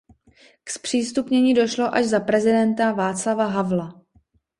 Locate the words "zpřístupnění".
0.69-1.53